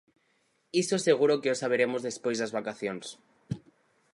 Iso 0.81 0.97
seguro 1.07 1.39
que 1.41 1.53
o 1.53 1.59
saberemos 1.61 2.05
despois 2.07 2.37
das 2.39 2.53
vacacións. 2.57 3.05